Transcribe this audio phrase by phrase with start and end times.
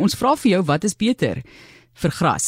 [0.00, 1.42] Ons vra vir jou wat is beter
[2.00, 2.46] vir gras,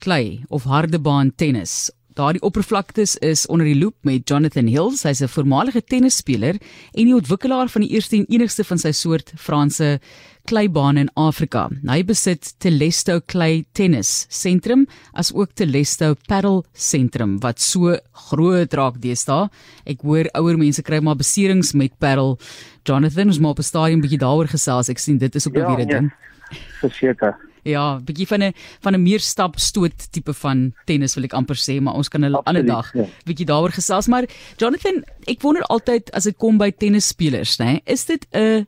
[0.00, 1.90] klei of harde baan tennis?
[2.16, 5.02] Daardie oppervlaktes is onder die loop met Jonathan Hills.
[5.04, 6.56] Hy's 'n voormalige tennisspeler
[6.94, 10.00] en die ontwikkelaar van die eerste en enigste van sy soort Franse
[10.46, 11.68] kleibane in Afrika.
[11.86, 18.98] Hy besit Telesto Klei Tennis Sentrum as ook Telesto Paddle Sentrum wat so groot raak
[18.98, 19.50] deesdae.
[19.84, 22.38] Ek hoor ouer mense kry maar beserings met paddle.
[22.84, 24.88] Jonathan, ons moet op 'n stadium bietjie daaroor gesels.
[24.88, 26.10] Ek sien dit is ook 'n ja, weer 'n ding.
[26.10, 26.28] Ja
[26.80, 27.36] verseker.
[27.68, 31.56] Ja, bietjie van 'n van 'n meer stap stoot tipe van tennis wil ek amper
[31.56, 33.04] sê, maar ons kan 'n ander dag ja.
[33.24, 34.24] bietjie daaroor gesels, maar
[34.56, 38.66] Jonathan, ek wonder altyd as dit kom by tennisspelers, nê, is dit 'n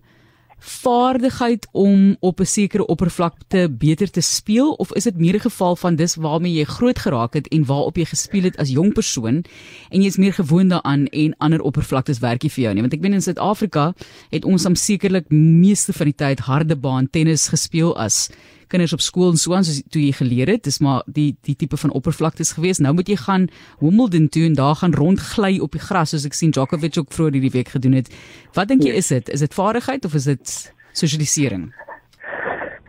[0.61, 4.73] vaardigheid om op 'n sekere oppervlakte beter te speel?
[4.73, 7.97] Of is dit meer 'n geval van dis waarmee jy groot geraak het en waarop
[7.97, 9.45] jy gespeel het as jong persoon
[9.89, 12.81] en jy's meer gewoond daaraan en ander oppervlaktes werk nie vir jou nie?
[12.81, 13.95] Want ek weet in Suid-Afrika
[14.31, 18.31] het ons dan sekerlik meeste van die tyd harde baan tennis gespeel as
[18.71, 21.57] kinders op skool en so aan soos toe jy geleer het dis maar die die
[21.59, 22.81] tipe van oppervlaktes gewees.
[22.81, 23.49] Nou moet jy gaan
[23.81, 27.39] Wimbledon toe en daar gaan rondgly op die gras soos ek sien Djokovic ook vroeër
[27.39, 28.11] hierdie week gedoen het.
[28.55, 29.29] Wat dink jy is dit?
[29.29, 30.57] Is dit vaardigheid of is dit
[30.93, 31.71] sosialisering?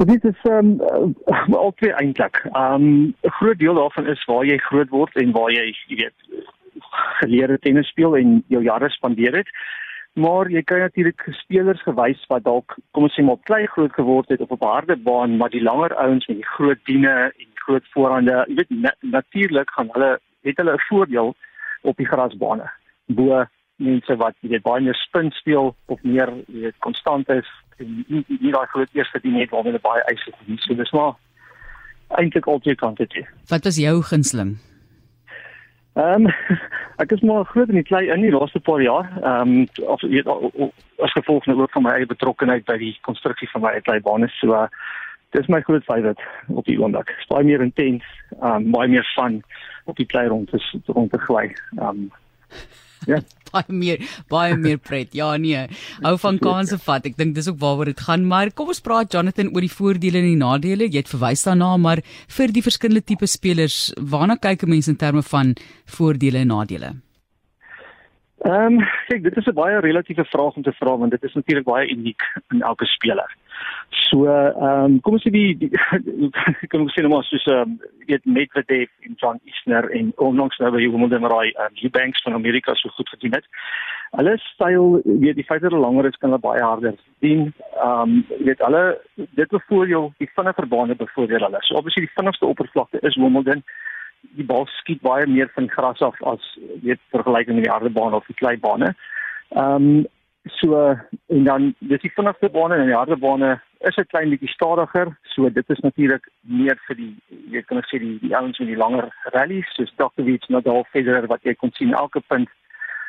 [0.02, 2.42] Dit is ehm um, al twee eintlik.
[2.54, 5.96] Ehm um, 'n groot deel daarvan is waar jy groot word en waar jy, jy
[6.06, 6.48] weet,
[7.22, 9.50] geleer het tennis speel en jou jare spandeer het
[10.14, 14.30] maar jy kry natuurlik spelers gewys wat dalk kom ons sê maar klein groot geword
[14.30, 17.48] het of op 'n harde baan maar die langer ouens met die groot diene en
[17.66, 21.36] groot voorhande jy weet na natuurlik gaan hulle het hulle 'n voordeel
[21.82, 22.70] op die grasbane.
[23.06, 23.46] Bo
[23.76, 28.06] mense wat jy weet baie meer spin speel of meer jy weet konstant is en
[28.08, 30.36] nie, nie daai groot eerste diene het waarmee hulle baie eis het.
[30.46, 31.16] Nie so dis maar
[32.20, 33.14] eintlik altyd kan dit
[33.50, 34.58] wat was jou gunsteling
[35.94, 36.34] Ehm um,
[37.04, 39.10] ek is maar groot in die klei in die laaste paar jaar.
[39.22, 40.28] Ehm um, of weet
[40.98, 44.56] as gevolg nou ook van my eie betrokkeheid by die konstruksie van my kleibane so
[44.56, 44.68] uh,
[45.36, 47.12] dis my groot favourite op die oomblik.
[47.28, 48.08] Baie meer intens,
[48.40, 49.42] ehm um, baie meer fun
[49.86, 51.50] op die klei rond te rond te gly.
[51.78, 52.10] Ehm um,
[53.06, 53.18] Ja.
[53.52, 54.02] Baie meer
[54.32, 55.14] baie meer pret.
[55.18, 55.68] Ja nee.
[56.04, 57.06] Hou van kanse vat.
[57.06, 60.22] Ek dink dis ook waaroor dit gaan, maar kom ons praat Jonathan oor die voordele
[60.22, 60.90] en die nadele.
[60.90, 62.04] Jy het verwys daarna, maar
[62.38, 65.56] vir die verskillende tipe spelers, waarna kyk mense in terme van
[65.98, 66.94] voordele en nadele?
[68.42, 71.34] Ehm, um, kyk, dit is 'n baie relatiewe vraag om te vra want dit is
[71.34, 73.30] natuurlik baie uniek in elke speler.
[74.12, 75.70] So, ehm um, kom ons sê die, die
[76.72, 77.78] kom ons sê nou maar soos ehm um,
[78.10, 82.76] weet Medvedev en John Isner en onlangs nou by Wimbledon raai um, Eubanks van Amerika
[82.76, 83.48] so goed gedoen het.
[84.20, 87.54] Hulle styl, weet die feit dat hulle langer is kan hulle baie harder sien.
[87.78, 88.18] Ehm um,
[88.48, 88.84] weet hulle
[89.40, 91.64] dit bevoordeel die vinniger bane bevoordeel hulle.
[91.68, 93.64] So obviously die vinnigste oppervlakte is Wimbledon
[94.38, 96.56] die bal skiet baie meer van gras af as
[96.86, 98.96] weet vergelyking met die harde bane of die klei bane.
[99.56, 100.02] Ehm um,
[100.46, 100.98] so
[101.28, 105.18] en dan dis die vinnigste bane en die harde bane is 'n klein bietjie stadiger.
[105.24, 107.16] So dit is natuurlik meer vir die
[107.52, 111.44] jy kan sê die die ouens met die langer rallies soos Djokovic, Nadal, Federer wat
[111.44, 112.50] jy kon sien elke punt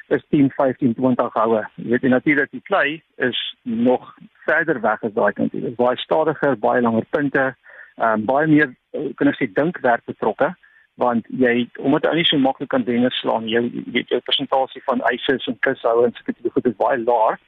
[0.08, 1.66] is 10, 15, 20 houe.
[1.76, 5.52] Jy weet natuurlik die klei is nog verder weg as daai kant.
[5.52, 7.54] Dit is baie stadiger, baie langer punte,
[7.96, 8.74] ehm um, baie meer
[9.16, 10.54] kan ek sê dinkwerk betrokke
[11.02, 13.62] want jy omdat jy nie so maklik kan denne slaan jy
[13.94, 17.40] weet jou persentasie van eise en kushou en sulke goed is baie laag.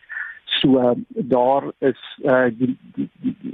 [0.61, 0.95] So uh,
[1.35, 2.75] daar is uh, die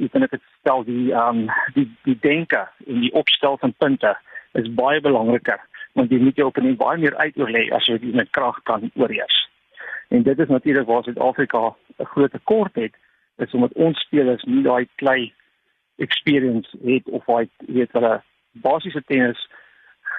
[0.05, 1.47] ek kan dit stel die um,
[1.77, 4.15] die die denke en die opstel van punte
[4.59, 5.61] is baie belangriker
[5.99, 8.91] want jy moet jou op 'n baie meer uitoorlê as jy dit met krag kan
[8.95, 9.39] oorheers.
[10.11, 12.95] En dit is natuurlik waar Suid-Afrika 'n groot tekort het
[13.37, 15.33] is omdat ons spelers nie daai klei
[15.97, 18.23] experience het of hy weet hulle
[18.53, 19.49] basiese tennis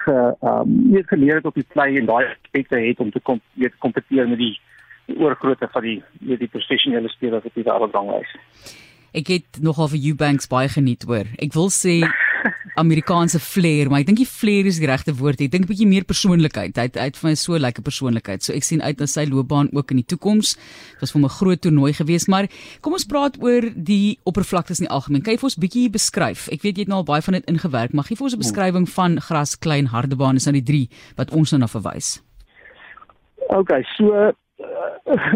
[0.04, 3.40] ge um, net geleer het op die play en daai aspekte het om te kom
[3.60, 4.54] weet kompeteer met die,
[5.10, 8.32] die oorgrootte van die weet die professionele spelers op die wêreldranglys.
[9.12, 11.28] Ek het nogal vir Eubanks baie geniet hoor.
[11.42, 12.00] Ek wil sê
[12.82, 15.40] Amerikaanse flair, maar ek dink die flair is die regte woord.
[15.40, 16.76] Ek dink 'n bietjie meer persoonlikheid.
[16.76, 18.42] Hy het uit van so 'n lekker persoonlikheid.
[18.42, 20.56] So ek sien uit na sy loopbaan ook in die toekoms.
[20.56, 22.48] Dit was vir 'n groot toernooi geweest, maar
[22.80, 25.22] kom ons praat oor die oppervlaktes in die algemeen.
[25.22, 26.48] Kyk vir ons bietjie beskryf.
[26.48, 28.38] Ek weet jy het nou al baie van dit ingewerk, maar gee vir ons 'n
[28.38, 30.34] beskrywing van gras, klein, harde baan.
[30.34, 32.22] Dis nou die drie wat ons nou na verwys.
[33.48, 34.32] Okay, so uh,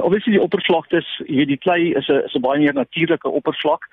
[0.06, 3.84] obviously die oppervlaktes, weet die klei is 'n is 'n baie meer natuurlike oppervlak.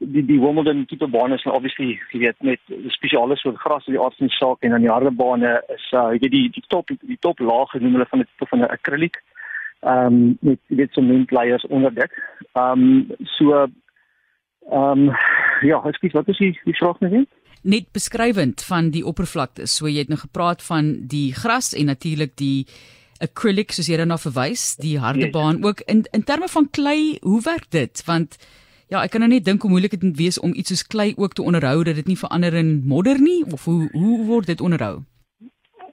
[0.00, 2.60] Die die Wimbledon tipe bane is nou obviously jy weet met
[2.96, 5.88] spesiale soort gras in die aard van die saak en dan die harde bane is
[5.92, 8.64] uh, jy weet die die top die top laag genoem hulle van 'n tipe van
[8.64, 9.20] 'n acrylic.
[9.82, 12.10] Ehm um, met jy weet so muntleiers onder dit.
[12.52, 13.68] Ehm um, so ehm
[14.72, 15.04] um,
[15.60, 17.28] ja, ekskuus, wat is die die vraag nou weer?
[17.62, 19.66] net beskrywend van die oppervlakte.
[19.68, 22.66] So jy het nou gepraat van die gras en natuurlik die
[23.20, 25.34] acrylic soos jy daarna verwys, die harde yes.
[25.34, 28.02] baan ook in in terme van klei, hoe werk dit?
[28.06, 28.38] Want
[28.90, 31.12] Ja, ek kan nou net dink hoe moeilik dit moet wees om iets soos klei
[31.16, 34.60] ook te onderhou dat dit nie verander in modder nie of hoe hoe word dit
[34.60, 35.04] onderhou?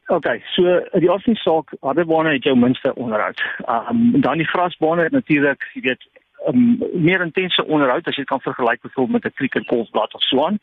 [0.09, 3.43] OK, so die afsien saak, harde bane het jou minste onderhoud.
[3.67, 6.07] Ehm um, dan die grasbane natuurlik, jy weet,
[6.49, 10.45] um, meer intense onderhoud as jy kan vergelyk byvoorbeeld met 'n cricket golfblad of so
[10.45, 10.57] aan.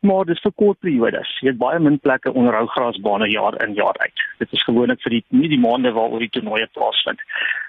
[0.00, 1.38] Maar dis vir kort periodes.
[1.40, 4.22] Jy het baie min plekke onderhou grasbane jaar in jaar uit.
[4.38, 7.20] Dit is gewoonlik vir die nie die maande waaroor die toernooie plaasvind.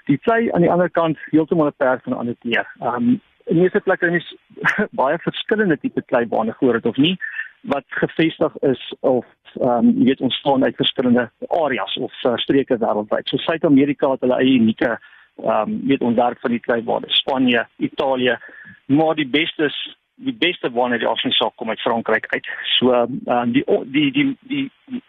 [0.06, 2.66] Die klei aan die ander kant heeltemal 'n perd van 'n ander keer.
[2.80, 4.34] Ehm um, in meeste plekke is
[5.00, 7.16] baie verskillende tipe kleibane voor dit of nie
[7.62, 9.26] wat gevestig is of
[9.60, 13.28] ehm um, jy weet ontstaan uit verskillende areas of uh, streke wêreldwyd.
[13.28, 18.38] So Suid-Amerika het hulle eie unieke ehm um, weet ontwerp van die kleibane, Spanje, Italië,
[18.86, 19.70] maar die beste
[20.14, 22.48] die beste bane die ons sou kom uit Frankryk uit.
[22.78, 25.02] So ehm um, die, die die die die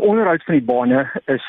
[0.00, 1.46] onderhoud van die bane is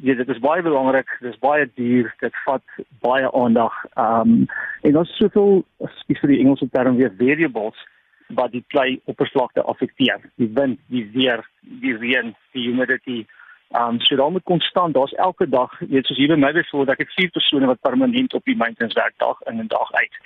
[0.00, 1.16] Ja, dit is baie belangrik.
[1.20, 2.14] Dit is baie duur.
[2.18, 2.62] Dit vat
[3.02, 3.74] baie aandag.
[3.94, 4.46] Ehm um,
[4.82, 7.80] en daar's soveel spesifiek vir die Engelse term weer variables
[8.28, 10.20] wat die klei oppervlakte affekteer.
[10.36, 13.24] Die wind, die weer, die reën, die humidity.
[13.68, 16.94] Ehm um, so dan moet konstant, daar's elke dag, weet soos hier by my byvoorbeeld,
[16.94, 20.22] ek het vier persone wat permanent op die maintenance werk dag in en dag uit.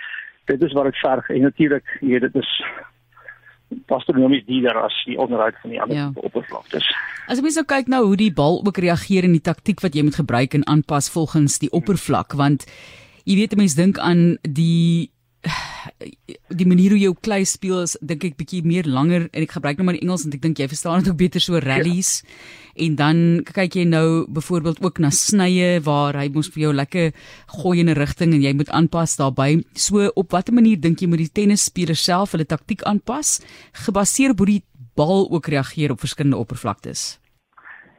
[0.53, 2.53] Dit is wat ek verg en natuurlik, jy dit is
[3.93, 6.09] astronomies dierder as die onderhoud van die ander ja.
[6.15, 6.89] oppervlaktes.
[7.29, 9.95] As jy mens nou kyk na hoe die bal ook reageer en die taktik wat
[9.95, 12.67] jy moet gebruik en aanpas volgens die oppervlak, want
[13.29, 15.12] jy weet mense dink aan die
[16.61, 19.81] die manier hoe jy klei speel is dink ek bietjie meer langer en ek gebruik
[19.81, 22.35] nou maar die Engels want ek dink jy verstaan dit ook beter so rallies ja.
[22.87, 27.11] en dan kyk jy nou byvoorbeeld ook na snye waar hy mos vir jou lekker
[27.59, 31.09] gooi in 'n rigting en jy moet aanpas daarbey so op watter manier dink jy
[31.09, 33.41] moet die tennisspeler self hulle taktik aanpas
[33.87, 34.63] gebaseer op hoe die
[34.95, 37.19] bal ook reageer op verskillende oppervlaktes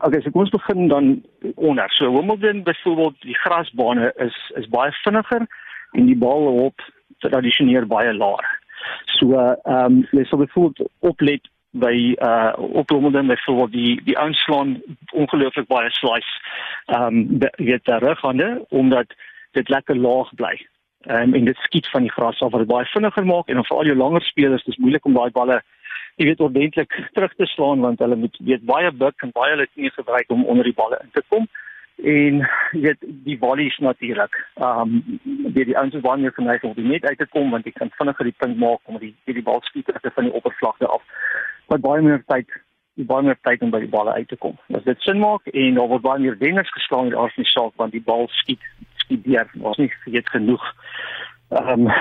[0.03, 1.23] Okay, so kom ons begin dan
[1.55, 1.87] onder.
[1.95, 5.47] So Wimbledon byvoorbeeld, die grasbane is is baie vinniger
[5.93, 6.81] en die bal hop
[7.23, 8.45] tradisioneel baie laag.
[9.17, 14.81] So ehm um, jy sal byvoorbeeld oplet by uh oplomende byvoorbeeld die die aanslaan
[15.11, 16.33] ongelooflik baie slice
[16.85, 19.13] ehm um, weet daar reghande omdat
[19.51, 20.55] dit lekker laag bly.
[21.07, 23.61] Ehm um, en dit skiet van die gras af wat dit baie vinniger maak en
[23.61, 25.61] dan vir al jou langer spelers dis moeilik om daai balle
[26.15, 29.67] jy weet ordentlik terug te slaan want hulle moet weet baie buk en baie hulle
[29.73, 31.47] nie gebruik om onder die balle in te kom
[31.95, 34.47] en weet die volleys natuurlik.
[34.55, 35.19] Ehm um,
[35.53, 37.91] die die ouens wat meer geneig om die net uit te kom want jy kan
[37.97, 41.01] vinniger die punt maak om die die, die bal skiet uit van die oppervlakte af.
[41.67, 42.49] Wat baie meer tyd
[42.93, 44.57] die baie meer tyd om by die balle uit te kom.
[44.73, 47.73] As dit sin maak en daar word baie meer wenners geslaan in die aardse saak
[47.75, 48.61] want die bal skiet
[49.05, 49.49] skiet deur.
[49.61, 50.63] Ons nie weet genoeg
[51.49, 51.91] ehm um,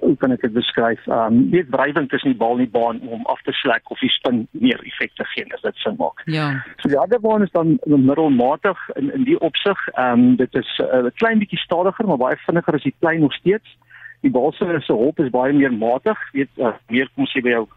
[0.00, 1.06] hoe kan ek dit beskryf?
[1.06, 3.98] Ehm um, weet wrywing tussen die bal en die baan om af te slek of
[3.98, 6.22] die spin meer effek te gee as dit sin maak.
[6.24, 6.64] Ja.
[6.76, 9.88] So die ander baan is dan middelmatig in in die opsig.
[9.94, 13.20] Ehm um, dit is 'n uh, klein bietjie stadiger maar baie vinniger as die klein
[13.20, 13.78] nog steeds.
[14.20, 17.50] Die bal se se hop is baie meer matig, weet uh, meer kom sy by
[17.56, 17.68] jou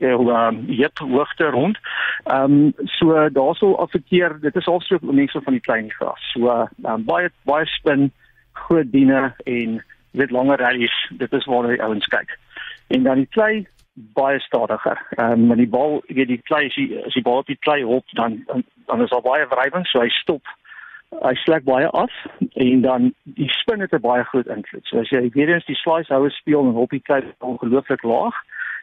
[0.00, 1.78] hoe um, jep hoogte rond.
[2.24, 6.30] Ehm um, so daarsou affekteer dit is also mense van die klein gras.
[6.32, 8.12] So ehm um, baie baie spin
[8.52, 9.82] groot diene en
[10.14, 12.38] weet langer rallies, dit is waar die ouens kyk.
[12.86, 15.06] En dan die klei baie stadiger.
[15.16, 17.58] Ehm um, met die bal, weet die klei as die, as die bal op die
[17.66, 20.46] klei hop, dan dan, dan is daar baie wrywing, so hy stop.
[21.22, 22.14] Hy slek baie af
[22.54, 24.86] en dan die spin het 'n baie groot invloed.
[24.86, 28.34] So as jy weer eens die slice houe speel en op die klei ongelooflik laag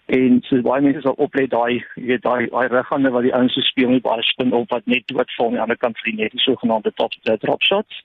[0.06, 3.54] en so baie mense sal oplet daai jy weet daai daai righande wat die ouens
[3.54, 6.24] so speel met baie spin op wat net doodval aan die ander kant van die
[6.24, 8.02] net die sogenaamde top drop shots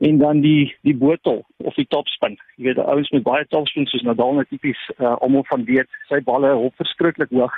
[0.00, 2.38] en dan die die botel of die topspin.
[2.56, 6.22] Jy weet, ouens met baie topspin soos Nadal net tipies uh, almal van weet, sy
[6.24, 7.56] balle hop verskriklik hoog.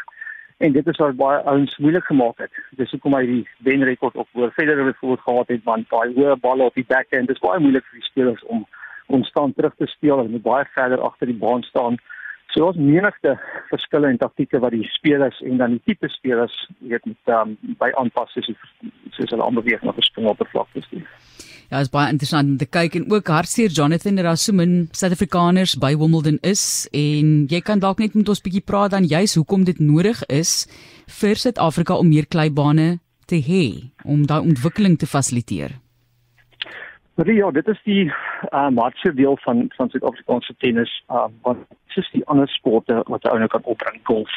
[0.63, 2.59] En dit is wat baie ouens moeilik gemaak het.
[2.79, 6.67] Dis hoekom hy die wenrekord op oor Federer bijvoorbeeld gehad het want daai hoë balle
[6.67, 8.67] op die backhand dis baie moeilik vir die spelers om
[9.07, 10.25] konstant terug te speel.
[10.29, 11.99] Moet baie verder agter die baan staan.
[12.53, 13.39] So daar's menigte
[13.71, 16.55] verskille in taktieke wat die spelers en dan die tipe spelers
[16.85, 18.51] weet met um, by aanpas soos
[19.17, 20.89] soos hulle aanbeweeg na verskillende oppervlaktes.
[21.73, 24.91] Ja, is baie interessant om te kyk en ook hartseer Jonathan dat daar so min
[24.93, 29.39] Suid-Afrikaners by Wimbledon is en jy kan dalk net met ons bietjie praat dan juis
[29.41, 30.67] hoekom dit nodig is
[31.23, 32.99] vir Suid-Afrika om meer kleibane
[33.33, 33.65] te hê
[34.05, 35.79] om daai ontwikkeling te fasiliteer.
[37.17, 38.05] Ja, dit is die
[38.51, 41.57] uh maatse deel van van Suid-Afrikaanse tennis, uh wat
[41.87, 44.31] soos die ander sporte wat ou nou kan opbring, golf,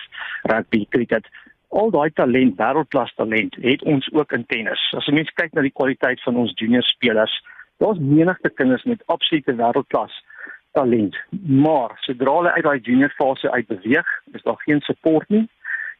[0.43, 1.27] rugby, cricket
[1.75, 4.81] al daai talent, wêreldklas talent, het ons ook in tennis.
[4.97, 7.33] As jy mens kyk na die kwaliteit van ons junior spelers,
[7.83, 10.13] daar's menigte kinders met absolute wêreldklas
[10.77, 11.17] talent.
[11.65, 15.47] Maar sodra hulle uit daai junior fase uit beweeg, is daar geen support nie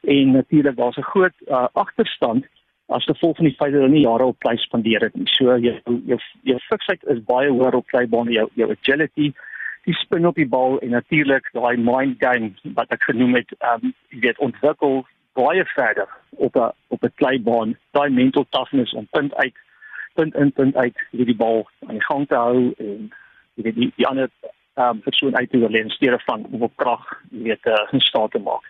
[0.06, 2.46] en natuurlik daar's 'n groot uh, agterstand
[2.88, 5.28] as gevolg van die feit dat hulle nie jare op klei spandeer het nie.
[5.34, 5.76] So jou
[6.06, 9.32] jou jou fiksheid is baie hoër op kleibaan, jou jou agility,
[9.86, 13.90] die spin op die bal en natuurlik daai mind game wat ek genoem het, ehm
[13.90, 19.08] um, jy weet ontwikkel baie verder op 'n op 'n kleibaan, daai mental toughness om
[19.12, 19.58] punt uit
[20.14, 23.12] punt in punt uit hierdie die bal aan die gang te hou en
[23.56, 24.30] jy weet die die ander
[24.76, 28.02] ehm um, persoon uit te oorleen steeds van om op krag jy weet uh, in
[28.02, 28.66] staat te maak.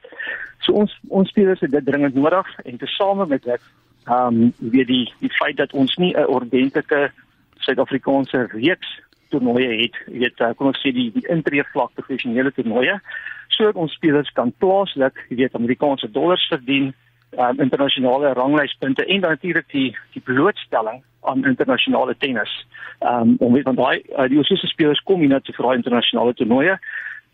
[0.59, 3.61] So ons ons spelers het dit dringend nodig en tesame met dit
[4.05, 7.11] ehm um, weet die die feit dat ons nie 'n ordentlike
[7.57, 12.99] Suid-Afrikaanse reeks toernooie het, weet, uh, kom ons sê die die intreevlak professionele toernooie,
[13.47, 16.93] sodat ons spelers kan plaaslik, jy weet, Amerikaanse dollars verdien,
[17.37, 22.65] um, internasionale ranglyspunte en dan natuurlik die die blootstelling aan internasionale tennis.
[22.99, 25.81] Um, om weet van daai uh, die oorsese spelers kom hier na te vir daai
[25.81, 26.77] internasionale toernooie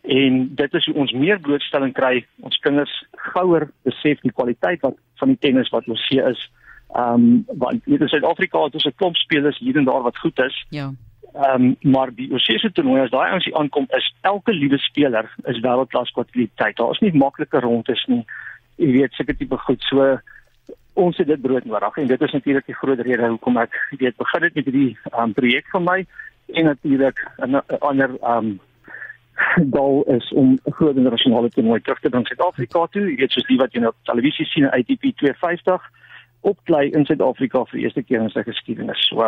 [0.02, 2.24] en dit is hoe ons meer blootstelling kry.
[2.42, 2.92] Ons kinders
[3.32, 6.40] gouer besef die kwaliteit wat van die tennis wat ons sien is.
[6.92, 10.38] Ehm um, want in Suid-Afrika het ons 'n klomp spelers hier en daar wat goed
[10.38, 10.66] is.
[10.68, 10.92] Ja.
[11.34, 15.34] Ehm um, maar die Oseese toernooi as daai ouens hier aankom is elke liewe speler
[15.44, 16.76] is wêreldklas kwaliteit.
[16.76, 18.24] Daar is nie maklike rondes nie.
[18.76, 20.18] Jy weet seker tipe goed so
[20.92, 24.16] ons het dit brood nodig en dit is natuurlik die groot rede hoekom ek weet
[24.16, 26.06] begin het met hierdie um, projek van my
[26.52, 28.60] en natuurlik 'n ander ehm um,
[29.76, 33.10] doel is om 'n groot internasionale toernooi terug te bring Suid-Afrika toe.
[33.10, 35.90] Jy weet soos die wat jy nou op televisie sien, ATP 250
[36.42, 39.00] opklei in Suid-Afrika vir die eerste keer in sy geskiedenis.
[39.08, 39.22] So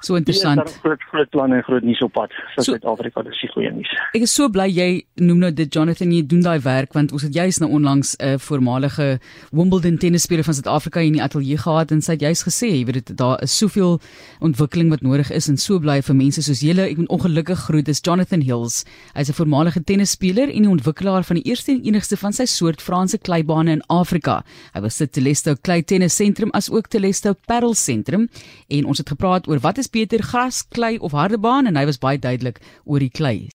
[0.00, 0.60] so interessant.
[0.62, 3.70] Dit is groot groot planne en groot nuus op pad vir so, Suid-Afrika, dis goeie
[3.74, 3.90] nuus.
[4.14, 4.88] Ek is so bly jy
[5.22, 8.34] noem nou dit Jonathan jy doen daai werk want ons het juis nou onlangs 'n
[8.34, 9.18] uh, voormalige
[9.50, 13.06] Wimbledon tennisspeler van Suid-Afrika in die ateljee gehad en sy het juis gesê, jy weet
[13.06, 13.98] dit daar is soveel
[14.40, 16.82] ontwikkeling wat nodig is en so bly vir mense soos julle.
[16.82, 18.84] Ek moet ongelukkig groet dis Jonathan Hills.
[19.14, 22.82] Hy's 'n voormalige tennisspeler en die ontwikkelaar van die eerste en enigste van sy soort
[22.82, 24.44] Franse kleibane in Afrika.
[24.74, 28.28] Hy was sit Telesto Klei Tennis Sentrum sentrum as ook Telesto Paddle sentrum
[28.68, 31.84] en ons het gepraat oor wat is beter gras, klei of harde baan en hy
[31.84, 33.46] was baie duidelik oor die klei